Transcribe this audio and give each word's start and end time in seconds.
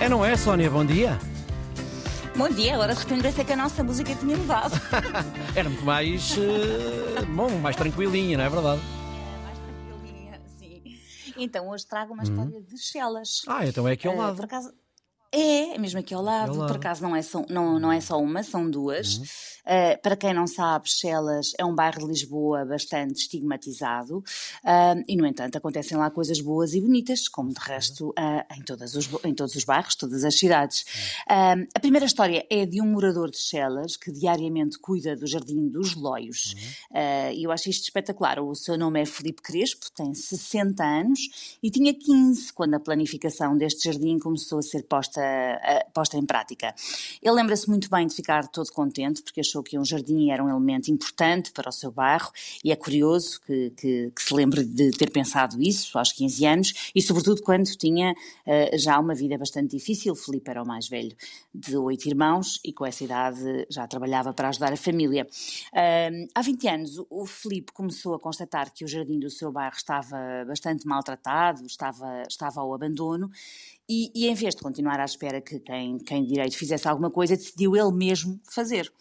É, 0.00 0.08
não 0.08 0.24
é, 0.24 0.36
Sónia? 0.36 0.70
Bom 0.70 0.84
dia. 0.84 1.18
Bom 2.36 2.48
dia, 2.48 2.74
agora 2.74 2.94
de 2.94 3.00
repente 3.00 3.22
pensei 3.22 3.44
que 3.44 3.52
a 3.52 3.56
nossa 3.56 3.82
música 3.82 4.14
tinha 4.14 4.36
mudado. 4.36 4.72
Era 5.56 5.68
muito 5.68 5.84
mais. 5.84 6.36
eh, 6.38 7.24
bom, 7.24 7.50
mais 7.58 7.74
tranquilinha, 7.74 8.38
não 8.38 8.44
é 8.44 8.48
verdade? 8.48 8.80
Mais 9.44 9.58
tranquilinha, 9.58 10.40
sim. 10.56 10.82
Então 11.36 11.68
hoje 11.68 11.84
trago 11.86 12.14
uma 12.14 12.22
história 12.22 12.60
de 12.60 12.78
Chelas. 12.78 13.42
Ah, 13.48 13.66
então 13.66 13.88
é 13.88 13.92
aqui 13.92 14.06
ao 14.06 14.14
Eh, 14.14 14.18
lado. 14.18 14.36
Por 14.36 14.44
acaso. 14.44 14.72
É, 15.32 15.74
é 15.74 15.78
mesmo 15.78 16.00
aqui 16.00 16.14
ao 16.14 16.22
lado. 16.22 16.58
Uhum. 16.58 16.66
Por 16.66 16.76
acaso 16.76 17.02
não 17.02 17.14
é 17.14 17.22
só, 17.22 17.44
não, 17.48 17.78
não 17.78 17.92
é 17.92 18.00
só 18.00 18.20
uma, 18.20 18.42
são 18.42 18.70
duas. 18.70 19.20
Eh, 19.70 19.98
para 19.98 20.16
quem 20.16 20.32
não 20.32 20.46
sabe, 20.46 20.88
Chelas 20.88 21.52
é 21.58 21.64
um 21.64 21.74
bairro 21.74 22.00
de 22.00 22.06
Lisboa 22.06 22.64
bastante 22.64 23.20
estigmatizado 23.20 24.24
ah, 24.64 24.94
e, 25.06 25.14
no 25.14 25.26
entanto, 25.26 25.56
acontecem 25.58 25.94
lá 25.98 26.10
coisas 26.10 26.40
boas 26.40 26.72
e 26.72 26.80
bonitas, 26.80 27.28
como 27.28 27.52
de 27.52 27.60
resto 27.60 28.14
ah, 28.16 28.46
em, 28.56 28.62
todas 28.62 28.94
os, 28.94 29.10
em 29.22 29.34
todos 29.34 29.54
os 29.54 29.64
bairros, 29.64 29.94
todas 29.94 30.24
as 30.24 30.38
cidades. 30.38 30.86
Ah, 31.28 31.54
a 31.74 31.80
primeira 31.80 32.06
história 32.06 32.46
é 32.48 32.64
de 32.64 32.80
um 32.80 32.86
morador 32.86 33.30
de 33.30 33.36
Chelas 33.36 33.94
que 33.94 34.10
diariamente 34.10 34.78
cuida 34.78 35.14
do 35.14 35.26
Jardim 35.26 35.68
dos 35.68 35.94
Loios. 35.94 36.54
Ah, 36.90 37.30
E 37.30 37.44
eu 37.44 37.52
acho 37.52 37.68
isto 37.68 37.82
espetacular. 37.82 38.40
O 38.40 38.54
seu 38.54 38.78
nome 38.78 39.02
é 39.02 39.04
Felipe 39.04 39.42
Crespo, 39.42 39.90
tem 39.94 40.14
60 40.14 40.82
anos 40.82 41.58
e 41.62 41.70
tinha 41.70 41.92
15 41.92 42.54
quando 42.54 42.72
a 42.72 42.80
planificação 42.80 43.54
deste 43.54 43.84
jardim 43.84 44.18
começou 44.18 44.60
a 44.60 44.62
ser 44.62 44.84
posta, 44.84 45.17
ah, 45.20 45.86
posta 45.92 46.16
em 46.16 46.24
prática. 46.26 46.74
Ele 47.22 47.34
lembra-se 47.34 47.68
muito 47.68 47.88
bem 47.90 48.06
de 48.06 48.14
ficar 48.14 48.46
todo 48.48 48.70
contente 48.72 49.22
porque 49.22 49.40
achou 49.40 49.62
que 49.62 49.78
um 49.78 49.84
jardim 49.84 50.30
era 50.30 50.42
um 50.44 50.48
elemento 50.48 50.90
importante 50.90 51.52
para 51.52 51.68
o 51.68 51.72
seu 51.72 51.90
bairro 51.90 52.30
e 52.64 52.70
é 52.72 52.76
curioso 52.76 53.40
que, 53.46 53.70
que- 53.70 54.12
que 54.14 54.22
se 54.22 54.34
lembre 54.34 54.64
de 54.64 54.90
ter 54.92 55.10
pensado 55.10 55.60
isso 55.62 55.98
aos 55.98 56.12
15 56.12 56.44
anos 56.46 56.90
e 56.94 57.02
sobretudo 57.02 57.42
quando 57.42 57.64
tinha 57.76 58.14
ah, 58.46 58.76
já 58.76 58.98
uma 58.98 59.14
vida 59.14 59.36
bastante 59.38 59.76
difícil. 59.76 60.14
Felipe 60.14 60.50
era 60.50 60.62
o 60.62 60.66
mais 60.66 60.88
velho 60.88 61.16
de 61.54 61.76
oito 61.76 62.06
irmãos 62.06 62.60
e 62.64 62.72
com 62.72 62.86
essa 62.86 63.04
idade 63.04 63.66
já 63.70 63.86
trabalhava 63.86 64.32
para 64.32 64.48
ajudar 64.48 64.72
a 64.72 64.76
família. 64.76 65.26
Ahm, 65.74 66.26
há 66.34 66.42
20 66.42 66.68
anos, 66.68 66.98
o- 66.98 67.06
o 67.10 67.26
Felipe 67.26 67.72
começou 67.72 68.14
a 68.14 68.18
constatar 68.20 68.72
que 68.72 68.84
o 68.84 68.88
jardim 68.88 69.18
do 69.18 69.30
seu 69.30 69.50
bairro 69.52 69.76
estava 69.76 70.16
bastante 70.46 70.86
maltratado, 70.86 71.64
estava, 71.66 72.22
estava 72.28 72.60
ao 72.60 72.72
abandono, 72.74 73.30
e, 73.88 74.10
e 74.14 74.26
em 74.28 74.34
vez 74.34 74.54
de 74.54 74.62
continuar 74.62 75.00
à 75.00 75.04
espera 75.04 75.40
que 75.40 75.58
quem, 75.60 75.98
quem 75.98 76.24
direito 76.24 76.56
fizesse 76.56 76.86
alguma 76.86 77.10
coisa, 77.10 77.36
decidiu 77.36 77.74
ele 77.74 77.92
mesmo 77.92 78.40
fazer. 78.44 78.92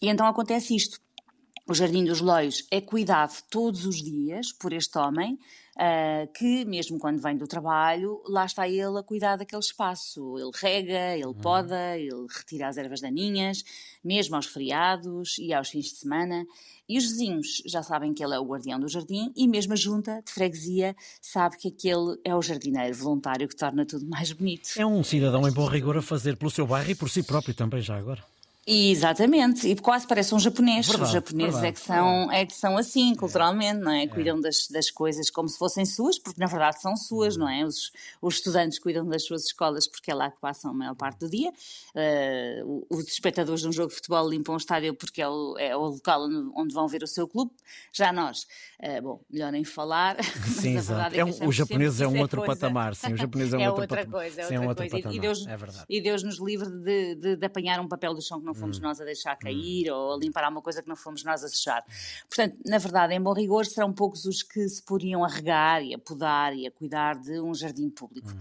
E 0.00 0.08
então 0.08 0.26
acontece 0.26 0.74
isto. 0.74 1.00
O 1.72 1.74
Jardim 1.74 2.04
dos 2.04 2.20
Loios 2.20 2.66
é 2.70 2.82
cuidado 2.82 3.32
todos 3.48 3.86
os 3.86 4.02
dias 4.02 4.52
por 4.52 4.74
este 4.74 4.98
homem, 4.98 5.38
ah, 5.74 6.28
que 6.34 6.66
mesmo 6.66 6.98
quando 6.98 7.18
vem 7.18 7.34
do 7.34 7.46
trabalho, 7.46 8.20
lá 8.28 8.44
está 8.44 8.68
ele 8.68 8.98
a 8.98 9.02
cuidar 9.02 9.36
daquele 9.36 9.62
espaço. 9.62 10.36
Ele 10.38 10.50
rega, 10.54 11.16
ele 11.16 11.32
poda, 11.32 11.96
ele 11.96 12.26
retira 12.28 12.68
as 12.68 12.76
ervas 12.76 13.00
daninhas, 13.00 13.64
mesmo 14.04 14.36
aos 14.36 14.44
feriados 14.44 15.38
e 15.38 15.50
aos 15.54 15.70
fins 15.70 15.86
de 15.86 15.96
semana. 15.96 16.44
E 16.86 16.98
os 16.98 17.04
vizinhos 17.04 17.62
já 17.64 17.82
sabem 17.82 18.12
que 18.12 18.22
ele 18.22 18.34
é 18.34 18.38
o 18.38 18.44
guardião 18.44 18.78
do 18.78 18.86
jardim 18.86 19.32
e 19.34 19.48
mesmo 19.48 19.72
a 19.72 19.76
junta 19.76 20.20
de 20.22 20.30
freguesia 20.30 20.94
sabe 21.22 21.56
que 21.56 21.68
aquele 21.68 22.18
é 22.22 22.36
o 22.36 22.42
jardineiro 22.42 22.94
voluntário 22.94 23.48
que 23.48 23.56
torna 23.56 23.86
tudo 23.86 24.04
mais 24.04 24.30
bonito. 24.30 24.72
É 24.76 24.84
um 24.84 25.02
cidadão 25.02 25.48
em 25.48 25.52
bom 25.52 25.66
rigor 25.66 25.96
a 25.96 26.02
fazer 26.02 26.36
pelo 26.36 26.50
seu 26.50 26.66
bairro 26.66 26.90
e 26.90 26.94
por 26.94 27.08
si 27.08 27.22
próprio 27.22 27.54
também, 27.54 27.80
já 27.80 27.96
agora. 27.96 28.22
Exatamente, 28.64 29.66
e 29.66 29.74
quase 29.74 30.06
parece 30.06 30.34
um 30.34 30.38
japonês. 30.38 30.86
Verdade, 30.86 31.04
Os 31.08 31.12
japoneses 31.12 31.54
verdade, 31.54 31.66
é, 31.66 31.72
que 31.72 31.80
são, 31.80 32.32
é 32.32 32.46
que 32.46 32.54
são 32.54 32.76
assim, 32.78 33.14
culturalmente, 33.16 33.80
não 33.80 33.90
é? 33.90 34.06
Cuidam 34.06 34.40
das, 34.40 34.68
das 34.68 34.88
coisas 34.90 35.30
como 35.30 35.48
se 35.48 35.58
fossem 35.58 35.84
suas, 35.84 36.18
porque 36.18 36.38
na 36.40 36.46
verdade 36.46 36.80
são 36.80 36.96
suas, 36.96 37.36
não 37.36 37.48
é? 37.48 37.64
Os, 37.64 37.90
os 38.20 38.34
estudantes 38.36 38.78
cuidam 38.78 39.04
das 39.06 39.24
suas 39.24 39.44
escolas 39.46 39.88
porque 39.88 40.10
é 40.10 40.14
lá 40.14 40.30
que 40.30 40.38
passam 40.40 40.70
a 40.70 40.74
maior 40.74 40.94
parte 40.94 41.18
do 41.20 41.28
dia. 41.28 41.52
O- 42.64 42.86
os 42.90 43.08
espectadores 43.08 43.62
de 43.62 43.68
um 43.68 43.72
jogo 43.72 43.88
de 43.88 43.96
futebol 43.96 44.28
limpam 44.28 44.54
o 44.54 44.56
estádio 44.56 44.94
porque 44.94 45.20
é 45.20 45.28
o, 45.28 45.56
é 45.58 45.76
o 45.76 45.80
local 45.88 46.22
onde, 46.54 46.72
vão 46.72 46.86
ver 46.86 47.02
o 47.02 47.06
seu 47.06 47.26
clube. 47.26 47.50
Já 47.92 48.12
nós, 48.12 48.46
eh, 48.78 49.00
bom, 49.00 49.20
melhor 49.30 49.50
nem 49.50 49.64
falar. 49.64 50.16
Sim, 50.46 50.76
exato. 50.76 51.16
É 51.16 51.24
um- 51.24 51.28
achamos 51.30 51.48
o 51.48 51.52
japonês 51.52 51.94
sempre 51.94 52.04
é 52.04 52.08
um 52.08 52.10
que 52.12 52.16
isso 52.16 52.22
outro 52.22 52.38
coisa. 52.42 52.60
patamar, 52.60 52.94
sim, 52.94 53.12
o 53.12 53.16
japonês 53.16 53.52
é 53.52 53.58
um 53.58 53.60
outro 53.66 53.80
outra 53.82 53.96
patamar. 53.98 54.20
coisa, 54.20 54.40
é 54.40 54.44
Sim, 54.44 54.54
é 54.54 54.60
um 54.60 54.68
outra 54.68 54.88
coisa. 54.88 55.08
E- 55.10 55.16
E 55.16 55.20
Deus, 55.20 55.46
é 55.46 55.56
verdade. 55.56 55.84
e 55.88 56.00
Deus 56.00 56.22
nos 56.22 56.38
livre 56.38 56.70
de, 56.70 57.14
de- 57.16 57.36
de 57.36 57.46
apanhar 57.46 57.80
um 57.80 57.88
papel 57.88 58.14
do 58.14 58.22
chão 58.22 58.38
que 58.40 58.46
não 58.46 58.51
fomos 58.54 58.78
Hum. 58.78 58.82
nós 58.82 59.00
a 59.00 59.04
deixar 59.04 59.36
cair 59.36 59.90
ou 59.90 60.14
a 60.14 60.18
limpar 60.18 60.44
alguma 60.44 60.62
coisa 60.62 60.82
que 60.82 60.88
não 60.88 60.96
fomos 60.96 61.24
nós 61.24 61.42
a 61.44 61.48
sujar. 61.48 61.84
Portanto, 62.28 62.56
na 62.66 62.78
verdade, 62.78 63.14
em 63.14 63.20
bom 63.20 63.32
rigor, 63.32 63.66
serão 63.66 63.92
poucos 63.92 64.24
os 64.24 64.42
que 64.42 64.68
se 64.68 64.82
poriam 64.82 65.24
a 65.24 65.28
regar 65.28 65.82
e 65.82 65.94
a 65.94 65.98
podar 65.98 66.54
e 66.54 66.66
a 66.66 66.70
cuidar 66.70 67.18
de 67.18 67.40
um 67.40 67.54
jardim 67.54 67.88
público. 67.90 68.28
Hum. 68.30 68.38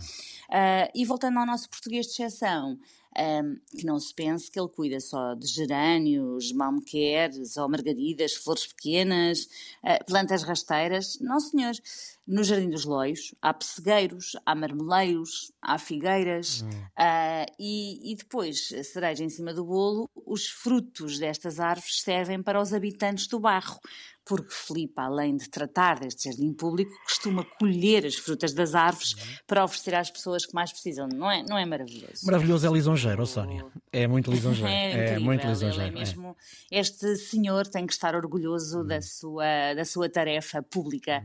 Ah, 0.50 0.90
e 0.94 1.06
voltando 1.06 1.40
ao 1.40 1.46
nosso 1.46 1.70
português 1.70 2.06
de 2.08 2.12
exceção, 2.14 2.78
ahm, 3.18 3.56
que 3.78 3.86
não 3.86 4.00
se 4.00 4.14
pense 4.14 4.50
que 4.50 4.60
ele 4.60 4.70
cuida 4.70 5.00
só 5.00 5.34
de 5.34 5.48
gerânios, 5.48 6.52
malmequeres 6.54 7.58
ou 7.58 7.70
margaridas, 7.70 8.34
flores 8.34 8.68
pequenas, 8.68 9.48
ah, 9.84 10.04
plantas 10.06 10.44
rasteiras. 10.44 11.18
Não, 11.20 11.40
senhores. 11.40 11.82
No 12.26 12.44
Jardim 12.44 12.70
dos 12.70 12.86
Loios 12.86 13.36
há 13.42 13.54
pessegueiros, 13.54 14.38
há 14.46 14.56
marmeleiros, 14.56 15.52
há 15.62 15.78
figueiras 15.78 16.64
ah, 16.96 17.46
e, 17.60 18.12
e 18.12 18.16
depois, 18.16 18.70
cereja 18.84 19.24
em 19.24 19.30
cima 19.30 19.54
do 19.54 19.66
bolo, 19.66 20.10
os 20.16 20.48
frutos 20.48 21.20
destas 21.20 21.60
árvores 21.60 22.02
servem 22.02 22.42
para 22.42 22.62
os 22.62 22.74
habitantes 22.74 23.28
do 23.28 23.40
bairro, 23.40 23.80
porque 24.26 24.54
Filipe, 24.54 24.94
além 24.98 25.36
de 25.36 25.50
tratar 25.50 26.00
deste 26.00 26.30
jardim 26.30 26.54
público, 26.54 26.92
costuma 27.04 27.44
colher 27.60 28.06
as 28.06 28.16
frutas 28.16 28.54
das 28.54 28.76
árvores 28.76 29.16
para 29.48 29.64
oferecer 29.64 29.96
às 29.96 30.10
pessoas 30.10 30.46
que 30.46 30.54
mais 30.54 30.72
precisam. 30.72 31.08
Não 31.08 31.30
é, 31.30 31.44
não 31.44 31.58
é 31.58 31.66
maravilhoso? 31.66 32.26
Maravilhoso 32.26 32.68
é 32.68 32.72
lisonjeiro, 32.72 33.26
Sónia. 33.26 33.66
É 33.92 34.08
muito 34.08 34.32
lisonjeiro. 34.32 34.72
É, 34.72 34.92
É, 34.92 35.04
incrível, 35.04 35.22
muito 35.26 35.42
ele 35.42 35.50
lisonjeiro. 35.50 35.84
é 35.84 35.88
é. 35.88 35.92
mesmo, 35.92 36.38
Este 36.70 37.16
senhor 37.18 37.68
tem 37.68 37.86
que 37.86 37.94
estar 37.94 38.16
orgulhoso 38.16 38.84
da, 38.84 39.02
sua, 39.02 39.74
da 39.76 39.84
sua 39.84 40.10
tarefa 40.10 40.62
pública. 40.62 41.24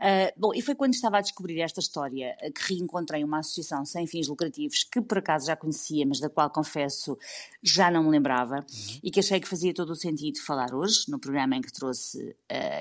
Ah, 0.00 0.32
bom, 0.36 0.54
e 0.54 0.62
foi 0.62 0.74
quando 0.74 0.94
estava 0.94 1.18
a 1.18 1.20
descobrir 1.20 1.60
esta 1.60 1.80
história 1.80 2.36
que 2.54 2.74
reencontrei 2.74 3.22
uma 3.24 3.38
associação 3.40 3.84
sem 3.84 4.06
fins 4.06 4.28
lucrativos 4.28 4.84
que 4.84 5.00
por 5.00 5.18
acaso 5.18 5.46
já 5.46 5.56
conhecia, 5.56 6.06
mas 6.06 6.20
da 6.20 6.28
qual 6.28 6.50
confesso 6.50 7.18
já 7.62 7.90
não 7.90 8.04
me 8.04 8.10
lembrava 8.10 8.64
e 9.02 9.10
que 9.10 9.20
achei 9.20 9.40
que 9.40 9.48
fazia 9.48 9.74
todo 9.74 9.90
o 9.90 9.96
sentido 9.96 10.40
falar 10.40 10.74
hoje, 10.74 11.04
no 11.08 11.18
programa 11.18 11.56
em 11.56 11.60
que 11.60 11.72
trouxe 11.72 12.36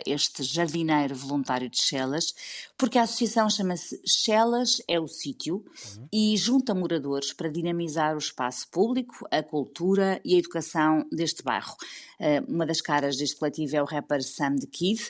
este 0.05 0.43
jardineiro 0.43 1.15
voluntário 1.15 1.69
de 1.69 1.81
Chelas, 1.81 2.33
porque 2.77 2.97
a 2.97 3.03
associação 3.03 3.49
chama-se 3.49 4.01
Chelas 4.05 4.81
é 4.87 4.99
o 4.99 5.07
Sítio 5.07 5.65
e 6.11 6.35
junta 6.37 6.73
moradores 6.73 7.33
para 7.33 7.49
dinamizar 7.49 8.15
o 8.15 8.19
espaço 8.19 8.67
público, 8.69 9.27
a 9.31 9.41
cultura 9.41 10.21
e 10.23 10.35
a 10.35 10.39
educação 10.39 11.05
deste 11.11 11.43
bairro. 11.43 11.75
Eh, 12.19 12.41
Uma 12.47 12.65
das 12.65 12.81
caras 12.81 13.17
deste 13.17 13.35
coletivo 13.37 13.75
é 13.75 13.81
o 13.81 13.85
rapper 13.85 14.23
Sam 14.23 14.55
the 14.57 14.67
Kid 14.67 15.01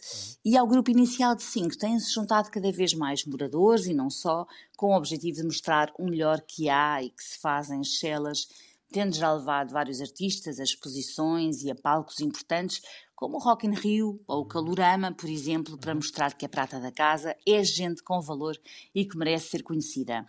e 0.43 0.57
ao 0.57 0.67
grupo 0.67 0.89
inicial 0.89 1.35
de 1.35 1.43
cinco 1.43 1.77
têm-se 1.77 2.13
juntado 2.13 2.49
cada 2.49 2.71
vez 2.71 2.93
mais 2.93 3.25
moradores 3.25 3.85
e 3.85 3.93
não 3.93 4.09
só, 4.09 4.45
com 4.77 4.93
o 4.93 4.97
objetivo 4.97 5.37
de 5.37 5.43
mostrar 5.43 5.91
o 5.97 6.05
melhor 6.05 6.41
que 6.41 6.69
há 6.69 7.01
e 7.03 7.09
que 7.09 7.23
se 7.23 7.39
faz 7.39 7.69
em 7.69 7.83
Chelas, 7.83 8.47
tendo 8.91 9.15
já 9.15 9.33
levado 9.33 9.71
vários 9.71 10.01
artistas 10.01 10.59
a 10.59 10.63
exposições 10.63 11.63
e 11.63 11.71
a 11.71 11.75
palcos 11.75 12.19
importantes, 12.19 12.81
como 13.15 13.37
o 13.37 13.39
Rock 13.39 13.65
in 13.65 13.73
Rio 13.73 14.21
ou 14.27 14.41
o 14.41 14.45
Calorama, 14.45 15.13
por 15.13 15.29
exemplo, 15.29 15.77
para 15.77 15.95
mostrar 15.95 16.33
que 16.33 16.45
a 16.45 16.49
prata 16.49 16.79
da 16.79 16.91
casa 16.91 17.35
é 17.47 17.63
gente 17.63 18.03
com 18.03 18.21
valor 18.21 18.59
e 18.93 19.05
que 19.05 19.17
merece 19.17 19.49
ser 19.49 19.63
conhecida. 19.63 20.25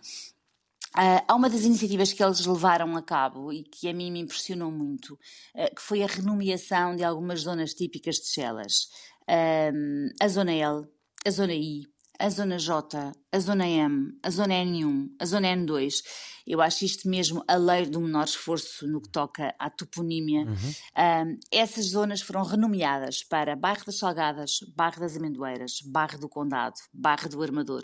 Ah, 0.93 1.23
há 1.27 1.35
uma 1.35 1.49
das 1.49 1.63
iniciativas 1.63 2.13
que 2.13 2.23
eles 2.23 2.45
levaram 2.45 2.95
a 2.95 3.01
cabo 3.01 3.51
e 3.51 3.63
que 3.63 3.89
a 3.89 3.93
mim 3.93 4.11
me 4.11 4.19
impressionou 4.19 4.71
muito, 4.71 5.19
ah, 5.53 5.69
que 5.69 5.81
foi 5.81 6.01
a 6.01 6.07
renomeação 6.07 6.95
de 6.95 7.03
algumas 7.03 7.41
zonas 7.41 7.73
típicas 7.73 8.15
de 8.15 8.27
Chelas. 8.27 8.89
Ahm, 9.27 10.09
a 10.19 10.27
Zona 10.29 10.53
L, 10.53 10.87
a 11.25 11.29
Zona 11.29 11.53
I, 11.53 11.85
a 12.19 12.29
Zona 12.29 12.57
J, 12.57 13.11
a 13.31 13.39
Zona 13.39 13.67
M, 13.67 14.17
a 14.23 14.29
Zona 14.29 14.53
N1, 14.55 15.09
a 15.19 15.25
Zona 15.25 15.47
N2. 15.49 16.03
Eu 16.45 16.61
acho 16.61 16.85
isto 16.85 17.09
mesmo 17.09 17.43
a 17.47 17.55
lei 17.55 17.85
do 17.85 17.99
menor 17.99 18.25
esforço 18.25 18.87
no 18.87 19.01
que 19.01 19.09
toca 19.09 19.53
à 19.59 19.69
toponímia. 19.69 20.45
Ahm, 20.95 21.37
essas 21.51 21.87
zonas 21.87 22.21
foram 22.21 22.43
renomeadas 22.43 23.23
para 23.23 23.55
Bairro 23.55 23.85
das 23.85 23.97
Salgadas, 23.97 24.59
Bairro 24.75 24.99
das 24.99 25.17
Amendoeiras, 25.17 25.81
Bairro 25.85 26.17
do 26.17 26.29
Condado, 26.29 26.75
Bairro 26.93 27.29
do 27.29 27.41
Armador, 27.41 27.83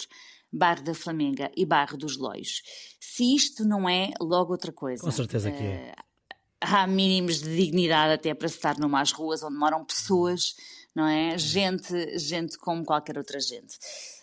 Bairro 0.52 0.84
da 0.84 0.94
Flamenga 0.94 1.52
e 1.56 1.66
Bairro 1.66 1.98
dos 1.98 2.18
Loios. 2.18 2.62
Se 3.00 3.36
isto 3.36 3.66
não 3.66 3.88
é, 3.88 4.12
logo 4.20 4.52
outra 4.52 4.72
coisa. 4.72 5.04
Com 5.04 5.12
certeza 5.12 5.52
que 5.52 5.64
é. 5.64 5.94
há 6.62 6.88
mínimos 6.88 7.42
de 7.42 7.56
dignidade 7.56 8.14
até 8.14 8.34
para 8.34 8.48
estar 8.48 8.78
numas 8.78 9.12
ruas 9.12 9.44
onde 9.44 9.58
moram 9.58 9.84
pessoas 9.84 10.56
não 10.96 11.08
é? 11.08 11.38
Gente, 11.38 12.18
gente 12.18 12.58
como 12.58 12.86
qualquer 12.86 13.18
outra 13.18 13.40
gente. 13.40 13.78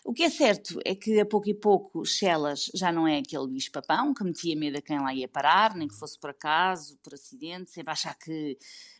O 0.04 0.12
que 0.12 0.22
é 0.22 0.30
certo 0.30 0.78
é 0.84 0.94
que 0.94 1.20
a 1.20 1.26
pouco 1.26 1.48
e 1.48 1.54
pouco 1.54 2.04
Chelas 2.04 2.70
já 2.74 2.92
não 2.92 3.06
é 3.06 3.18
aquele 3.18 3.48
bicho-papão 3.48 4.14
que 4.14 4.24
metia 4.24 4.56
medo 4.56 4.78
a 4.78 4.82
quem 4.82 4.98
lá 4.98 5.12
ia 5.14 5.28
parar, 5.28 5.74
nem 5.74 5.88
que 5.88 5.98
fosse 5.98 6.18
por 6.18 6.30
acaso, 6.30 6.96
por 7.02 7.14
acidente, 7.14 7.70
sempre 7.70 7.92
achar 7.92 8.14
que 8.14 8.56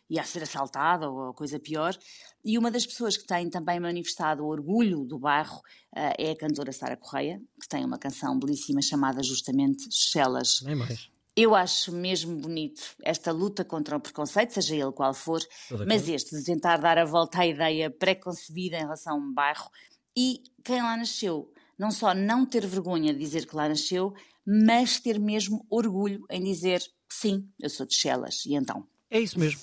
ia 0.09 0.23
ser 0.23 0.43
assaltada 0.43 1.09
ou 1.09 1.33
coisa 1.33 1.59
pior. 1.59 1.97
E 2.43 2.57
uma 2.57 2.69
das 2.69 2.85
pessoas 2.85 3.15
que 3.15 3.25
tem 3.25 3.49
também 3.49 3.79
manifestado 3.79 4.43
o 4.43 4.47
orgulho 4.47 5.05
do 5.05 5.17
bairro 5.17 5.57
uh, 5.57 6.13
é 6.17 6.31
a 6.31 6.37
cantora 6.37 6.73
Sara 6.73 6.97
Correia, 6.97 7.41
que 7.59 7.67
tem 7.69 7.85
uma 7.85 7.97
canção 7.97 8.37
belíssima 8.37 8.81
chamada 8.81 9.23
justamente 9.23 9.87
Chelas. 9.89 10.61
Nem 10.63 10.75
mais. 10.75 11.09
Eu 11.35 11.55
acho 11.55 11.93
mesmo 11.93 12.35
bonito 12.37 12.81
esta 13.03 13.31
luta 13.31 13.63
contra 13.63 13.95
o 13.95 14.01
preconceito, 14.01 14.53
seja 14.53 14.75
ele 14.75 14.91
qual 14.91 15.13
for, 15.13 15.39
mas 15.87 16.09
este 16.09 16.37
de 16.37 16.43
tentar 16.43 16.77
dar 16.77 16.97
a 16.97 17.05
volta 17.05 17.39
à 17.39 17.47
ideia 17.47 17.89
pré-concebida 17.89 18.75
em 18.77 18.81
relação 18.81 19.15
a 19.15 19.17
um 19.17 19.33
bairro 19.33 19.69
e 20.15 20.43
quem 20.63 20.81
lá 20.81 20.97
nasceu, 20.97 21.51
não 21.79 21.89
só 21.89 22.13
não 22.13 22.45
ter 22.45 22.65
vergonha 22.67 23.13
de 23.13 23.19
dizer 23.19 23.47
que 23.47 23.55
lá 23.55 23.69
nasceu, 23.69 24.13
mas 24.45 24.99
ter 24.99 25.19
mesmo 25.19 25.65
orgulho 25.69 26.25
em 26.29 26.43
dizer 26.43 26.81
sim, 27.09 27.47
eu 27.59 27.69
sou 27.69 27.85
de 27.85 27.95
Chelas, 27.95 28.45
e 28.45 28.55
então? 28.55 28.85
É 29.11 29.19
isso 29.19 29.37
mesmo. 29.37 29.59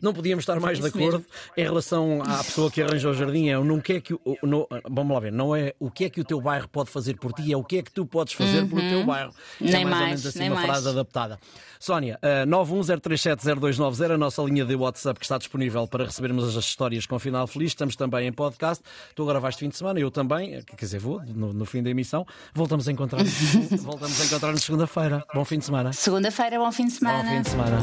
Não 0.00 0.12
podíamos 0.12 0.42
estar 0.42 0.60
mais 0.60 0.78
é 0.78 0.82
de 0.82 0.88
acordo 0.88 1.18
mesmo. 1.18 1.26
em 1.56 1.62
relação 1.62 2.22
à 2.22 2.44
pessoa 2.44 2.70
que 2.70 2.82
arranjou 2.82 3.12
o 3.12 3.14
jardim. 3.14 3.48
É 3.48 3.58
não 3.58 3.80
que 3.80 3.94
é 3.94 4.00
que 4.00 4.12
o, 4.12 4.20
não, 4.42 4.66
vamos 4.90 5.14
lá 5.14 5.20
ver, 5.20 5.32
não 5.32 5.56
é 5.56 5.74
o 5.78 5.90
que 5.90 6.04
é 6.04 6.10
que 6.10 6.20
o 6.20 6.24
teu 6.24 6.38
bairro 6.38 6.68
pode 6.68 6.90
fazer 6.90 7.16
por 7.16 7.32
ti, 7.32 7.50
é 7.50 7.56
o 7.56 7.64
que 7.64 7.78
é 7.78 7.82
que 7.82 7.90
tu 7.90 8.04
podes 8.04 8.34
fazer 8.34 8.60
uhum. 8.60 8.68
pelo 8.68 8.80
teu 8.82 9.06
bairro. 9.06 9.32
Nem 9.58 9.74
é 9.82 9.84
mais, 9.84 9.88
mais 9.88 10.00
ou 10.00 10.06
menos 10.08 10.26
assim 10.26 10.46
uma 10.48 10.56
mais. 10.56 10.66
frase 10.66 10.88
adaptada. 10.88 11.40
Sónia, 11.78 12.18
uh, 12.22 12.46
910370290, 12.46 14.10
a 14.10 14.18
nossa 14.18 14.42
linha 14.42 14.66
de 14.66 14.74
WhatsApp 14.74 15.18
que 15.18 15.24
está 15.24 15.38
disponível 15.38 15.86
para 15.86 16.04
recebermos 16.04 16.54
as 16.54 16.62
histórias 16.62 17.06
com 17.06 17.18
final 17.18 17.46
feliz. 17.46 17.70
Estamos 17.70 17.96
também 17.96 18.26
em 18.26 18.32
podcast. 18.32 18.84
Tu 19.14 19.22
agora 19.22 19.40
vais 19.40 19.54
de 19.54 19.60
fim 19.60 19.70
de 19.70 19.78
semana, 19.78 19.98
eu 19.98 20.10
também, 20.10 20.62
quer 20.62 20.76
dizer, 20.76 20.98
vou 20.98 21.22
no, 21.24 21.54
no 21.54 21.64
fim 21.64 21.82
da 21.82 21.88
emissão. 21.88 22.26
Voltamos 22.54 22.86
a 22.86 22.92
encontrar 22.92 23.24
voltamos 23.80 24.20
a 24.20 24.24
encontrar-nos 24.26 24.62
segunda-feira. 24.62 25.24
Bom 25.34 25.44
fim 25.44 25.58
de 25.58 25.64
semana. 25.64 25.92
Segunda-feira, 25.94 26.58
bom 26.58 26.70
fim 26.70 26.86
de 26.86 26.92
semana. 26.92 27.22
Bom 27.22 27.30
fim 27.30 27.42
de 27.42 27.48
semana. 27.48 27.78